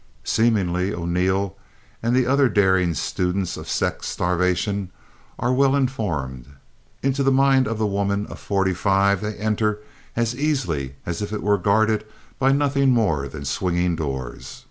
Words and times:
Seemingly, 0.23 0.91
O'Neill 0.95 1.55
and 2.01 2.15
the 2.15 2.25
other 2.25 2.49
daring 2.49 2.95
students 2.95 3.55
of 3.55 3.69
sex 3.69 4.07
starvation 4.07 4.89
are 5.37 5.53
well 5.53 5.75
informed. 5.75 6.47
Into 7.03 7.21
the 7.21 7.31
mind 7.31 7.67
of 7.67 7.77
the 7.77 7.85
woman 7.85 8.25
of 8.25 8.39
forty 8.39 8.73
five 8.73 9.21
they 9.21 9.35
enter 9.35 9.77
as 10.15 10.33
easily 10.35 10.95
as 11.05 11.21
if 11.21 11.31
it 11.31 11.43
were 11.43 11.59
guarded 11.59 12.03
by 12.39 12.51
nothing 12.51 12.89
more 12.89 13.27
than 13.27 13.45
swinging 13.45 13.95
doors. 13.95 14.59